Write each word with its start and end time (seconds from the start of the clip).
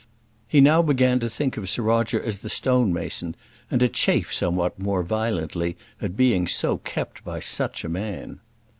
He 0.47 0.61
now 0.61 0.81
began 0.81 1.19
to 1.19 1.29
think 1.29 1.57
of 1.57 1.69
Sir 1.69 1.83
Roger 1.83 2.19
as 2.19 2.39
the 2.39 2.49
stone 2.49 2.91
mason, 2.91 3.35
and 3.69 3.81
to 3.81 3.87
chafe 3.87 4.33
somewhat 4.33 4.79
more 4.79 5.03
violently 5.03 5.77
at 6.01 6.17
being 6.17 6.47
so 6.47 6.79
kept 6.79 7.23
by 7.23 7.39
such 7.39 7.83
a 7.83 7.87
man. 7.87 8.39